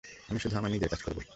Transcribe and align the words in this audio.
আমি 0.29 0.39
শুধু 0.39 0.55
আমার 0.57 0.71
নিজের 0.71 0.89
কাজ 0.89 1.01
করব। 1.03 1.21